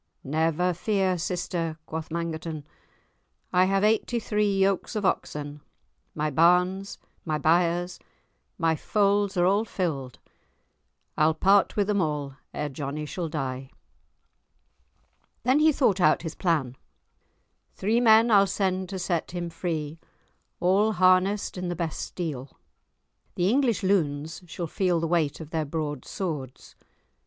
[0.23, 2.63] "Never fear, sister," quoth Mangerton,
[3.53, 5.61] "I have eighty three yokes of oxen,
[6.15, 7.99] my barns, my byres,
[8.57, 10.17] my folds are all filled,
[11.19, 13.69] I'll part with them all ere Johnie shall die."
[15.43, 16.77] Then he thought out his plan.
[17.75, 19.99] "Three men I'll send to set him free,
[20.59, 22.57] all harnessed in the best steel;
[23.35, 26.73] the English loons shall feel the weight of their broad swords.